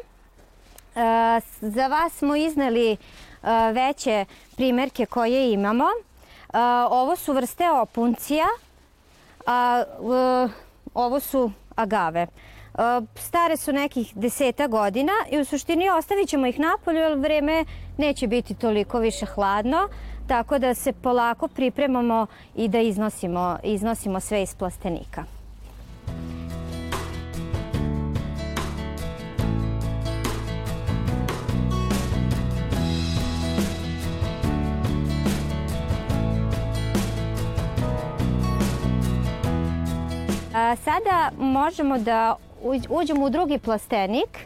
Za 1.61 1.87
vas 1.87 2.13
smo 2.13 2.37
izneli 2.37 2.93
e, 2.93 2.97
veće 3.73 4.25
primerke 4.57 5.07
koje 5.07 5.53
imamo. 5.53 5.85
Ovo 6.91 7.17
su 7.17 7.33
vrste 7.33 7.71
opuncija, 7.71 8.47
a 9.47 9.85
ovo 10.95 11.21
su 11.21 11.53
agave. 11.77 12.27
Stare 13.15 13.57
su 13.57 13.73
nekih 13.73 14.13
deseta 14.15 14.67
godina 14.67 15.13
i 15.31 15.39
u 15.39 15.45
suštini 15.45 15.91
ostavit 15.91 16.29
ćemo 16.29 16.47
ih 16.47 16.61
napolju 16.61 16.99
jer 16.99 17.19
vreme 17.19 17.65
neće 17.99 18.27
biti 18.27 18.55
toliko 18.55 18.99
više 18.99 19.27
hladno, 19.27 19.89
tako 20.29 20.59
da 20.59 20.75
se 20.75 20.93
polako 20.93 21.49
pripremamo 21.49 22.27
i 22.57 22.69
da 22.69 22.81
iznosimo, 22.81 23.59
iznosimo 23.63 24.21
sve 24.21 24.43
iz 24.43 24.55
plastenika. 24.55 25.40
Sada 40.85 41.31
možemo 41.39 41.99
da 41.99 42.35
uđ- 42.65 42.87
uđemo 42.91 43.27
u 43.27 43.31
drugi 43.31 43.59
plastenik, 43.59 44.39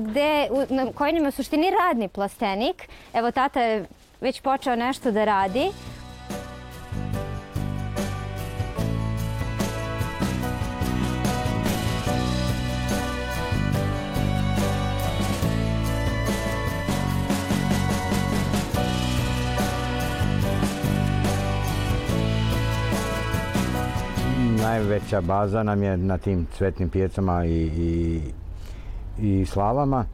gde, 0.00 0.48
koji 0.94 1.12
nam 1.12 1.22
je 1.22 1.28
u 1.28 1.32
suštini 1.32 1.70
radni 1.70 2.08
plastenik. 2.08 2.88
Evo, 3.12 3.30
tata 3.30 3.60
je 3.60 3.84
već 4.20 4.40
počeo 4.40 4.76
nešto 4.76 5.10
da 5.10 5.24
radi. 5.24 5.70
Najveća 24.70 25.20
baza 25.20 25.62
nam 25.62 25.82
je 25.82 25.96
na 25.96 26.18
tim 26.18 26.46
cvetnim 26.52 26.88
pijecama 26.88 27.44
i, 27.44 27.70
i, 27.76 28.20
i 29.18 29.46
slavama. 29.46 30.04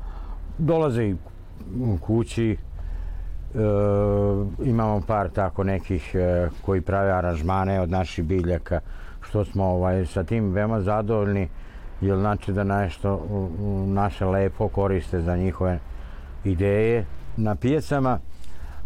Dolaze 0.58 1.04
i 1.04 1.16
u 1.80 1.98
kući, 2.00 2.50
e, 2.52 2.56
imamo 4.64 5.00
par 5.06 5.28
tako 5.30 5.64
nekih 5.64 6.14
e, 6.14 6.48
koji 6.62 6.80
prave 6.80 7.12
aranžmane 7.12 7.80
od 7.80 7.90
naših 7.90 8.24
biljaka, 8.24 8.80
što 9.20 9.44
smo 9.44 9.64
ovaj, 9.64 10.06
sa 10.06 10.24
tim 10.24 10.52
veoma 10.52 10.80
zadovoljni, 10.80 11.48
jer 12.00 12.18
znači 12.18 12.52
da 12.52 12.64
nešto 12.64 13.20
naše 13.86 14.24
lepo 14.24 14.68
koriste 14.68 15.20
za 15.20 15.36
njihove 15.36 15.78
ideje. 16.44 17.06
Na 17.36 17.54
pijecama 17.54 18.18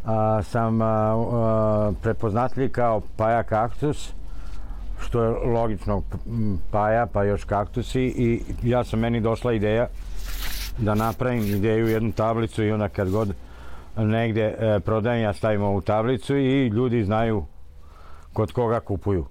a, 0.04 0.42
sam 0.42 0.82
a, 0.82 0.86
a, 0.86 1.92
prepoznatljiv 2.02 2.72
kao 2.72 3.02
paja 3.16 3.42
kaktus, 3.42 4.19
što 5.00 5.22
je 5.22 5.30
logično 5.30 6.02
paja, 6.70 7.06
pa 7.06 7.24
još 7.24 7.44
kaktusi 7.44 8.02
i 8.02 8.42
ja 8.62 8.84
sam 8.84 9.00
meni 9.00 9.20
došla 9.20 9.52
ideja 9.52 9.88
da 10.78 10.94
napravim 10.94 11.44
ideju 11.44 11.88
jednu 11.88 12.12
tablicu 12.12 12.64
i 12.64 12.72
onda 12.72 12.88
kad 12.88 13.10
god 13.10 13.34
negde 13.96 14.42
e, 14.42 14.80
prodajem 14.80 15.22
ja 15.22 15.32
stavim 15.32 15.62
ovu 15.62 15.80
tablicu 15.80 16.36
i 16.36 16.66
ljudi 16.66 17.04
znaju 17.04 17.44
kod 18.32 18.52
koga 18.52 18.80
kupuju. 18.80 19.26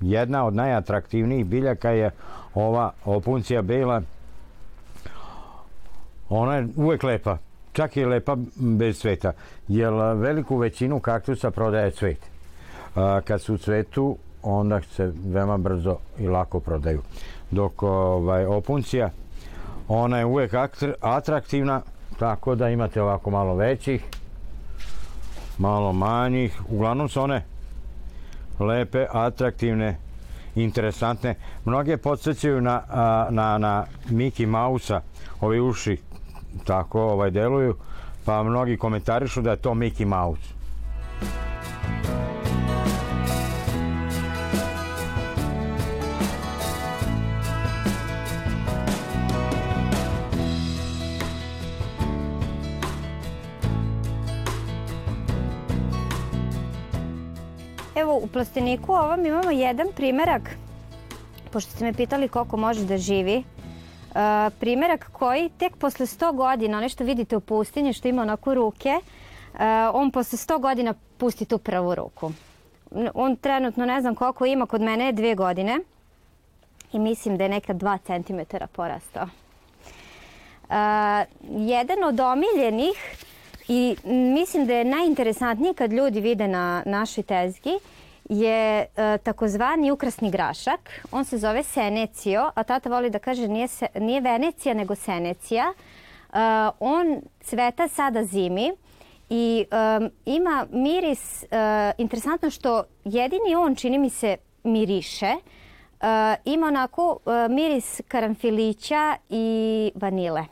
Jedna 0.00 0.44
od 0.44 0.54
najatraktivnijih 0.54 1.46
biljaka 1.46 1.90
je 1.90 2.10
ova 2.54 2.92
opuncija 3.04 3.62
bela. 3.62 4.02
Ona 6.28 6.56
je 6.56 6.68
uvek 6.76 7.02
lepa. 7.02 7.38
Čak 7.72 7.96
je 7.96 8.06
lepa 8.06 8.36
bez 8.56 8.98
cveta. 8.98 9.32
Jer 9.68 9.92
veliku 10.16 10.56
većinu 10.56 11.00
kaktusa 11.00 11.50
prodaje 11.50 11.90
cvet. 11.90 12.18
A, 12.94 13.20
kad 13.24 13.40
su 13.40 13.54
u 13.54 13.58
cvetu, 13.58 14.16
onda 14.44 14.80
se 14.80 15.12
veoma 15.24 15.56
brzo 15.56 15.96
i 16.18 16.28
lako 16.28 16.60
prodaju. 16.60 17.02
Dok 17.50 17.82
ovaj, 17.82 18.46
opuncija, 18.46 19.10
ona 19.88 20.18
je 20.18 20.24
uvek 20.24 20.52
atraktivna, 21.00 21.82
tako 22.18 22.54
da 22.54 22.68
imate 22.68 23.02
ovako 23.02 23.30
malo 23.30 23.54
većih, 23.54 24.04
malo 25.58 25.92
manjih. 25.92 26.60
Uglavnom 26.68 27.08
su 27.08 27.22
one 27.22 27.44
lepe, 28.60 29.06
atraktivne, 29.12 29.96
interesantne. 30.54 31.34
Mnoge 31.64 31.96
podsjećaju 31.96 32.60
na, 32.60 32.82
na, 33.30 33.58
na 33.58 33.84
Mickey 34.10 34.46
Mausa, 34.46 35.00
ovi 35.40 35.60
uši 35.60 35.98
tako 36.64 37.02
ovaj 37.02 37.30
deluju, 37.30 37.76
pa 38.24 38.42
mnogi 38.42 38.76
komentarišu 38.76 39.42
da 39.42 39.50
je 39.50 39.56
to 39.56 39.70
Mickey 39.70 40.04
Mouse. 40.04 40.53
Plasteniku 58.34 58.92
ovom 58.92 59.26
imamo 59.26 59.50
jedan 59.50 59.88
primerak, 59.96 60.42
pošto 61.52 61.70
ste 61.70 61.84
me 61.84 61.92
pitali 61.92 62.28
koliko 62.28 62.56
može 62.56 62.84
da 62.84 62.98
živi. 62.98 63.36
Uh, 63.38 64.16
primerak 64.60 65.10
koji 65.12 65.48
tek 65.48 65.76
posle 65.76 66.06
100 66.06 66.34
godina, 66.34 66.78
ono 66.78 66.88
što 66.88 67.04
vidite 67.04 67.36
u 67.36 67.40
pustinji, 67.40 67.92
što 67.92 68.08
ima 68.08 68.22
onako 68.22 68.54
ruke, 68.54 68.94
uh, 68.98 69.60
on 69.92 70.10
posle 70.10 70.38
100 70.38 70.60
godina 70.60 70.94
pusti 71.18 71.44
tu 71.44 71.58
prvu 71.58 71.94
ruku. 71.94 72.32
On 73.14 73.36
trenutno 73.36 73.86
ne 73.86 74.00
znam 74.00 74.14
koliko 74.14 74.46
ima, 74.46 74.66
kod 74.66 74.82
mene 74.82 75.06
je 75.06 75.12
dve 75.12 75.34
godine 75.34 75.78
i 76.92 76.98
mislim 76.98 77.36
da 77.36 77.44
je 77.44 77.48
neka 77.48 77.74
2 77.74 77.98
cm 78.06 78.56
porastao. 78.72 79.24
Uh, 79.24 80.74
jedan 81.50 82.04
od 82.04 82.20
omiljenih 82.20 82.96
I 83.68 83.96
mislim 84.04 84.66
da 84.66 84.74
je 84.74 84.84
najinteresantnije 84.84 85.74
kad 85.74 85.92
ljudi 85.92 86.20
vide 86.20 86.48
na 86.48 86.82
našoj 86.86 87.24
tezgi 87.24 87.78
je 88.28 88.86
e, 88.96 89.18
takozvani 89.18 89.90
ukrasni 89.90 90.30
grašak. 90.30 90.90
On 91.12 91.24
se 91.24 91.38
zove 91.38 91.62
senecio, 91.62 92.50
a 92.54 92.62
tata 92.62 92.88
voli 92.88 93.10
da 93.10 93.18
kaže 93.18 93.48
nije, 93.48 93.68
se, 93.68 93.86
nije 93.94 94.20
Venecija 94.20 94.74
nego 94.74 94.94
senecija. 94.94 95.72
E, 95.72 96.38
on 96.80 97.20
cveta 97.40 97.88
sada 97.88 98.24
zimi 98.24 98.72
i 99.30 99.66
e, 99.70 100.08
ima 100.24 100.66
miris, 100.70 101.44
interesantno 101.98 102.50
što 102.50 102.84
jedini 103.04 103.54
on 103.54 103.74
čini 103.74 103.98
mi 103.98 104.10
se 104.10 104.36
miriše. 104.64 105.34
Ima 106.44 106.66
onako 106.66 107.18
miris 107.50 108.00
karanfilića 108.08 109.16
i 109.28 109.92
vanile 109.94 110.44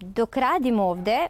dok 0.00 0.36
radim 0.36 0.80
ovde, 0.80 1.26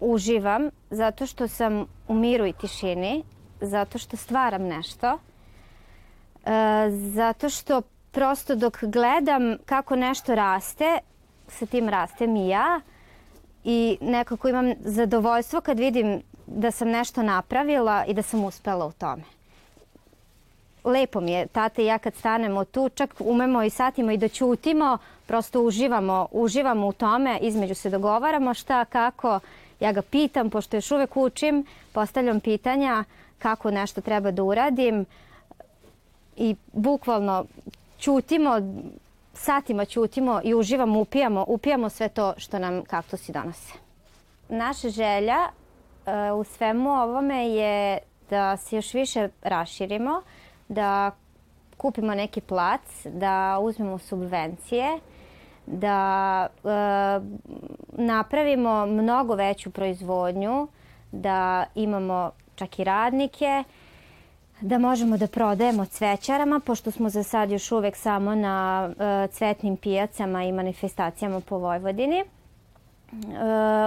uživam 0.00 0.70
zato 0.90 1.26
što 1.26 1.48
sam 1.48 1.86
u 2.08 2.14
miru 2.14 2.46
i 2.46 2.52
tišini, 2.52 3.22
zato 3.60 3.98
što 3.98 4.16
stvaram 4.16 4.62
nešto, 4.62 5.12
uh, 5.12 6.50
zato 6.90 7.48
što 7.50 7.82
prosto 8.10 8.54
dok 8.54 8.84
gledam 8.84 9.56
kako 9.66 9.96
nešto 9.96 10.34
raste, 10.34 10.98
sa 11.48 11.66
tim 11.66 11.88
rastem 11.88 12.36
i 12.36 12.48
ja 12.48 12.80
i 13.64 13.98
nekako 14.00 14.48
imam 14.48 14.72
zadovoljstvo 14.80 15.60
kad 15.60 15.78
vidim 15.78 16.22
da 16.46 16.70
sam 16.70 16.88
nešto 16.88 17.22
napravila 17.22 18.04
i 18.08 18.14
da 18.14 18.22
sam 18.22 18.44
uspela 18.44 18.86
u 18.86 18.92
tome. 18.92 19.22
Lepo 20.84 21.20
mi 21.20 21.32
je, 21.32 21.46
tata 21.46 21.82
i 21.82 21.86
ja 21.86 21.98
kad 21.98 22.14
stanemo 22.14 22.64
tu, 22.64 22.88
čak 22.88 23.14
umemo 23.18 23.62
i 23.62 23.70
satima 23.70 24.12
i 24.12 24.16
da 24.16 24.28
ćutimo, 24.28 24.98
prosto 25.26 25.62
uživamo, 25.62 26.28
uživamo 26.32 26.86
u 26.86 26.92
tome, 26.92 27.38
između 27.42 27.74
se 27.74 27.90
dogovaramo 27.90 28.54
šta, 28.54 28.84
kako, 28.84 29.40
ja 29.80 29.92
ga 29.92 30.02
pitam, 30.02 30.50
pošto 30.50 30.76
još 30.76 30.90
uvek 30.90 31.16
učim, 31.16 31.64
postavljam 31.92 32.40
pitanja 32.40 33.04
kako 33.38 33.70
nešto 33.70 34.00
treba 34.00 34.30
da 34.30 34.42
uradim 34.42 35.06
i 36.36 36.56
bukvalno 36.72 37.44
ćutimo, 37.98 38.50
satima 39.34 39.84
ćutimo 39.84 40.40
i 40.44 40.54
uživamo, 40.54 41.00
upijamo, 41.00 41.44
upijamo 41.48 41.88
sve 41.88 42.08
to 42.08 42.34
što 42.36 42.58
nam 42.58 42.84
kaktusi 42.84 43.32
donose. 43.32 43.72
Naša 44.48 44.88
želja 44.88 45.38
uh, 45.46 46.40
u 46.40 46.44
svemu 46.44 46.90
ovome 46.90 47.48
je 47.48 47.98
da 48.30 48.56
se 48.56 48.76
još 48.76 48.94
više 48.94 49.28
raširimo, 49.42 50.22
da 50.68 51.10
kupimo 51.76 52.14
neki 52.14 52.40
plac, 52.40 52.80
da 53.04 53.58
uzmemo 53.62 53.98
subvencije, 53.98 54.98
da 55.66 56.46
e, 56.46 56.68
napravimo 57.92 58.86
mnogo 58.86 59.34
veću 59.34 59.70
proizvodnju, 59.70 60.68
da 61.12 61.64
imamo 61.74 62.30
čak 62.54 62.78
i 62.78 62.84
radnike, 62.84 63.64
da 64.60 64.78
možemo 64.78 65.16
da 65.16 65.26
prodajemo 65.26 65.84
cvećarama, 65.84 66.60
pošto 66.60 66.90
smo 66.90 67.08
za 67.08 67.22
sad 67.22 67.50
još 67.50 67.72
uvek 67.72 67.96
samo 67.96 68.34
na 68.34 68.88
e, 68.98 69.28
cvetnim 69.28 69.76
pijacama 69.76 70.44
i 70.44 70.52
manifestacijama 70.52 71.40
po 71.40 71.58
Vojvodini. 71.58 72.18
E, 72.18 72.24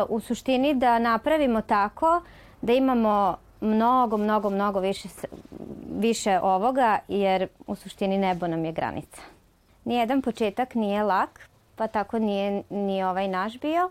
u 0.09 0.19
suštini 0.19 0.73
da 0.73 0.99
napravimo 0.99 1.61
tako 1.61 2.21
da 2.61 2.73
imamo 2.73 3.37
mnogo, 3.61 4.17
mnogo, 4.17 4.49
mnogo 4.49 4.79
više, 4.79 5.09
više 5.99 6.39
ovoga, 6.39 6.99
jer 7.07 7.47
u 7.67 7.75
suštini 7.75 8.17
nebo 8.17 8.47
nam 8.47 8.65
je 8.65 8.71
granica. 8.71 9.21
Nijedan 9.85 10.21
početak 10.21 10.75
nije 10.75 11.03
lak, 11.03 11.48
pa 11.79 11.87
tako 11.87 12.19
nije 12.19 12.63
ni 12.69 13.03
ovaj 13.03 13.27
naš 13.27 13.59
bio. 13.59 13.89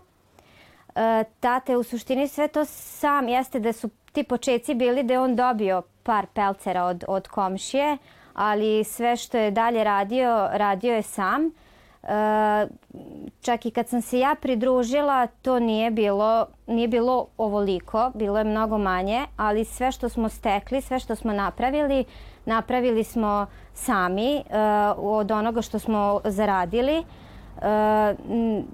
E, 0.95 1.23
tate, 1.39 1.77
u 1.77 1.83
suštini 1.83 2.27
sve 2.27 2.47
to 2.47 2.65
sam 2.65 3.27
jeste 3.27 3.59
da 3.59 3.73
su 3.73 3.89
ti 4.11 4.23
početci 4.23 4.75
bili 4.75 5.03
da 5.03 5.13
je 5.13 5.19
on 5.19 5.35
dobio 5.35 5.81
par 6.03 6.25
pelcera 6.33 6.83
od, 6.83 7.03
od 7.07 7.27
komšije, 7.27 7.97
ali 8.33 8.83
sve 8.83 9.15
što 9.15 9.37
je 9.37 9.51
dalje 9.51 9.83
radio, 9.83 10.49
radio 10.51 10.93
je 10.93 11.01
sam. 11.01 11.45
E, 11.45 12.67
čak 13.41 13.65
i 13.65 13.71
kad 13.71 13.87
sam 13.87 14.01
se 14.01 14.19
ja 14.19 14.35
pridružila, 14.41 15.27
to 15.27 15.59
nije 15.59 15.91
bilo, 15.91 16.45
nije 16.67 16.87
bilo 16.87 17.27
ovoliko, 17.37 18.11
bilo 18.15 18.37
je 18.37 18.43
mnogo 18.43 18.77
manje, 18.77 19.25
ali 19.37 19.65
sve 19.65 19.91
što 19.91 20.09
smo 20.09 20.29
stekli, 20.29 20.81
sve 20.81 20.99
što 20.99 21.15
smo 21.15 21.33
napravili, 21.33 22.05
napravili 22.45 23.03
smo 23.03 23.45
sami 23.73 24.35
e, 24.35 24.41
od 24.97 25.31
onoga 25.31 25.61
što 25.61 25.79
smo 25.79 26.21
zaradili. 26.23 27.03
E, 27.61 28.15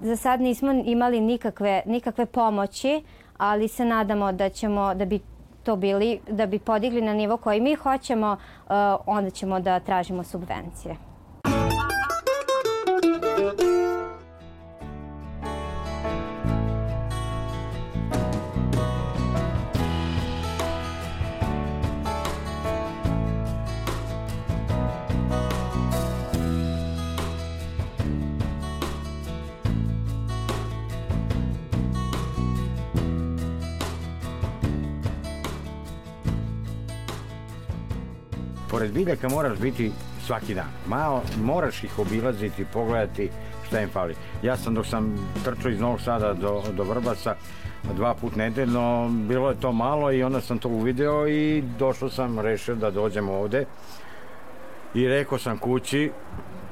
za 0.02 0.16
sad 0.16 0.40
nismo 0.40 0.72
imali 0.72 1.20
nikakve, 1.20 1.82
nikakve 1.86 2.26
pomoći, 2.26 3.02
ali 3.38 3.68
se 3.68 3.84
nadamo 3.84 4.32
da 4.32 4.48
ćemo, 4.48 4.94
da 4.94 5.04
bi 5.04 5.20
to 5.62 5.76
bili, 5.76 6.20
da 6.30 6.46
bi 6.46 6.58
podigli 6.58 7.00
na 7.00 7.12
nivo 7.12 7.36
koji 7.36 7.60
mi 7.60 7.74
hoćemo, 7.74 8.36
onda 9.06 9.30
ćemo 9.30 9.60
da 9.60 9.80
tražimo 9.80 10.24
subvencije. 10.24 11.05
Pored 38.86 38.94
biljaka 38.94 39.28
moraš 39.28 39.58
biti 39.58 39.92
svaki 40.26 40.54
dan. 40.54 40.68
Malo 40.86 41.22
moraš 41.42 41.84
ih 41.84 41.98
obilaziti, 41.98 42.64
pogledati 42.72 43.30
šta 43.66 43.80
im 43.80 43.88
fali. 43.90 44.14
Ja 44.42 44.56
sam 44.56 44.74
dok 44.74 44.86
sam 44.86 45.30
trčao 45.44 45.70
iz 45.70 45.80
Novog 45.80 46.00
Sada 46.00 46.34
do, 46.34 46.62
do 46.72 46.84
Vrbaca 46.84 47.34
dva 47.96 48.14
put 48.14 48.36
nedeljno, 48.36 49.08
bilo 49.08 49.50
je 49.50 49.60
to 49.60 49.72
malo 49.72 50.12
i 50.12 50.22
onda 50.22 50.40
sam 50.40 50.58
to 50.58 50.68
uvideo 50.68 51.28
i 51.28 51.62
došao 51.78 52.10
sam, 52.10 52.38
rešio 52.38 52.74
da 52.74 52.90
dođem 52.90 53.28
ovde 53.28 53.64
i 54.94 55.08
rekao 55.08 55.38
sam 55.38 55.58
kući 55.58 56.10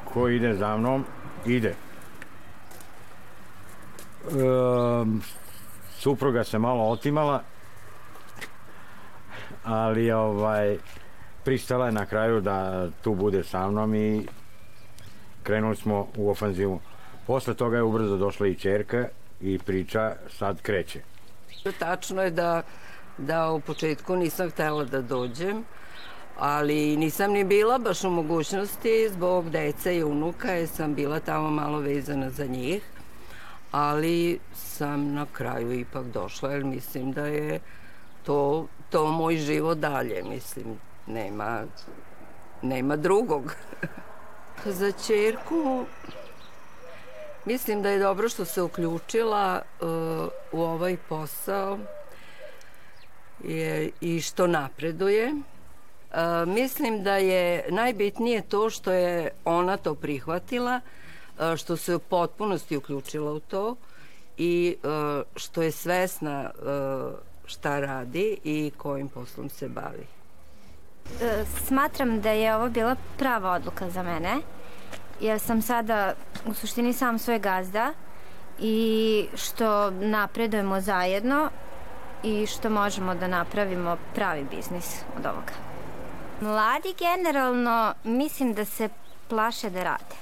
ko 0.05 0.29
ide 0.29 0.55
za 0.55 0.77
mnom, 0.77 1.05
ide. 1.47 1.75
Um, 4.31 5.23
supruga 5.99 6.45
se 6.45 6.59
malo 6.59 6.85
otimala, 6.85 7.43
ali 9.65 10.13
ovaj 10.13 10.79
pristala 11.45 11.87
je 11.87 11.93
na 11.93 12.07
kraju 12.07 12.41
da 12.41 12.89
tu 13.03 13.15
bude 13.15 13.45
sa 13.45 13.69
mnom 13.69 13.95
i 13.95 14.27
krenuli 15.43 15.77
smo 15.77 16.09
u 16.17 16.31
ofanzivu. 16.31 16.81
Posle 17.27 17.55
toga 17.55 17.77
je 17.77 17.83
ubrzo 17.83 18.17
došla 18.17 18.47
i 18.47 18.55
čerka 18.55 19.09
i 19.41 19.59
priča 19.59 20.17
sad 20.39 20.63
kreće. 20.63 21.01
Tačno 21.79 22.23
je 22.23 22.31
da, 22.31 22.63
da 23.19 23.51
u 23.51 23.61
početku 23.61 24.17
nisam 24.17 24.51
htela 24.51 24.85
da 24.85 25.03
dođem, 25.03 25.65
ali 26.39 26.97
nisam 26.97 27.33
ni 27.33 27.45
bila 27.45 27.79
baš 27.79 28.05
u 28.05 28.11
mogućnosti 28.11 29.09
zbog 29.13 29.51
dece 29.51 29.97
i 29.97 30.05
unuka, 30.05 30.53
jer 30.53 30.69
sam 30.69 30.95
bila 30.95 31.21
tamo 31.21 31.51
malo 31.51 31.79
vezana 31.79 32.31
za 32.31 32.47
njih, 32.47 32.83
ali 33.71 34.39
sam 34.55 35.13
na 35.13 35.27
kraju 35.33 35.73
ipak 35.73 36.07
došla, 36.07 36.53
jer 36.53 36.65
mislim 36.65 37.13
da 37.13 37.27
je 37.27 37.61
to, 38.23 38.67
to 38.91 39.07
moj 39.07 39.37
život 39.37 39.79
dalje, 39.79 40.23
mislim, 40.23 40.65
nema, 41.07 41.63
nema 42.63 42.97
drugog. 42.97 43.55
za 44.65 44.93
čerku 45.07 45.87
mislim 47.45 47.83
da 47.83 47.91
je 47.91 47.99
dobro 47.99 48.29
što 48.29 48.45
se 48.45 48.63
uključila 48.63 49.63
uh, 49.81 49.89
u 50.53 50.63
ovaj 50.63 50.97
posao 51.09 51.79
je, 53.45 53.91
i 54.01 54.21
što 54.21 54.47
napreduje. 54.47 55.33
Uh, 55.33 56.49
mislim 56.49 57.03
da 57.03 57.17
je 57.17 57.67
najbitnije 57.71 58.43
to 58.43 58.71
što 58.71 58.93
je 58.93 59.31
ona 59.45 59.77
to 59.77 59.95
prihvatila, 59.95 60.81
uh, 61.39 61.57
što 61.57 61.77
se 61.77 61.97
u 61.97 61.99
potpunosti 61.99 62.77
uključila 62.77 63.33
u 63.33 63.41
to 63.41 63.77
i 64.39 64.77
uh, 64.83 65.23
što 65.37 65.63
je 65.63 65.73
svesna 65.73 66.51
šta 67.47 67.81
radi 67.81 68.39
i 68.45 68.73
kojim 68.77 69.09
poslom 69.09 69.49
se 69.49 69.69
bavi. 69.69 70.07
E, 71.21 71.45
Smatram 71.67 72.21
da 72.21 72.31
je 72.31 72.57
ovo 72.57 72.69
bila 72.69 72.97
prava 73.19 73.51
odluka 73.51 73.91
za 73.91 74.03
mene, 74.03 74.37
jer 75.21 75.41
sam 75.41 75.63
sada 75.63 76.15
u 76.47 76.55
suštini 76.55 76.93
sam 76.93 77.19
svoj 77.19 77.39
gazda 77.39 77.93
i 78.59 79.27
što 79.35 79.91
napredujemo 79.91 80.81
zajedno 80.81 81.51
i 82.23 82.47
što 82.47 82.71
možemo 82.71 83.15
da 83.15 83.29
napravimo 83.29 83.97
pravi 84.15 84.47
biznis 84.51 84.97
od 85.19 85.27
ovoga. 85.27 85.53
Mladi 86.41 86.95
generalno 86.99 87.95
mislim 88.05 88.55
da 88.55 88.65
se 88.65 88.89
plaše 89.29 89.71
da 89.71 89.83
rade. 89.83 90.17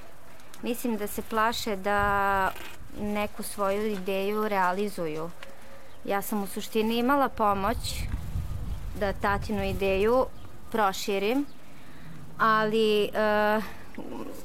Mislim 0.62 0.96
da 0.96 1.06
se 1.06 1.22
plaše 1.22 1.76
da 1.76 2.50
neku 3.00 3.42
svoju 3.42 3.86
ideju 3.86 4.48
realizuju. 4.48 5.30
Ja 6.04 6.22
sam 6.22 6.42
u 6.42 6.46
suštini 6.46 6.98
imala 6.98 7.28
pomoć 7.28 7.78
da 9.00 9.12
tatinu 9.12 9.64
ideju 9.64 10.26
proširim, 10.72 11.46
ali 12.38 13.04
e, 13.04 13.10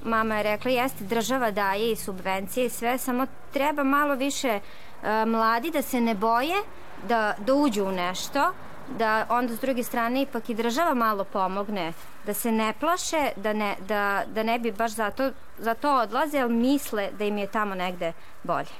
mama 0.04 0.38
je 0.38 0.44
rekla 0.44 0.72
jeste 0.72 1.04
država 1.04 1.52
daje 1.52 1.92
i 1.92 1.96
subvencije 1.96 2.66
i 2.66 2.70
sve, 2.70 2.98
samo 2.98 3.26
treba 3.54 3.84
malo 3.84 4.16
više 4.16 4.60
e, 4.60 5.26
mladi 5.26 5.72
da 5.72 5.82
se 5.82 6.02
ne 6.02 6.16
boje 6.16 6.56
da, 7.08 7.34
da 7.38 7.54
uđu 7.54 7.86
u 7.86 7.92
nešto, 7.92 8.54
da 8.98 9.26
onda 9.30 9.54
s 9.56 9.60
druge 9.60 9.84
strane 9.84 10.22
ipak 10.22 10.50
i 10.50 10.56
država 10.56 10.94
malo 10.94 11.24
pomogne, 11.24 11.94
da 12.26 12.34
se 12.34 12.52
ne 12.52 12.74
plaše, 12.80 13.32
da 13.36 13.54
ne, 13.54 13.76
da, 13.88 14.24
da 14.28 14.44
ne 14.44 14.60
bi 14.60 14.72
baš 14.72 14.92
zato, 14.92 15.32
zato 15.58 15.92
odlaze, 15.92 16.40
ali 16.40 16.54
misle 16.54 17.10
da 17.18 17.26
im 17.26 17.38
je 17.38 17.48
tamo 17.48 17.76
negde 17.76 18.13
bolje. 18.44 18.76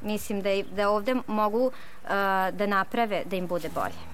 Mislim 0.00 0.42
da, 0.42 0.50
da 0.76 0.90
ovde 0.90 1.14
mogu 1.26 1.66
uh, 1.66 2.10
da 2.52 2.66
naprave 2.66 3.22
da 3.24 3.36
im 3.36 3.46
bude 3.46 3.68
bolje. 3.74 4.11